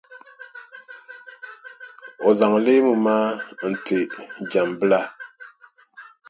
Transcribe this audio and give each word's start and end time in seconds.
O 2.27 2.29
zaŋ 2.39 2.53
leemu 2.65 2.93
maa 3.05 3.27
n-ti 3.71 3.97
Jaŋʼ 4.51 4.69
bila. 4.79 5.01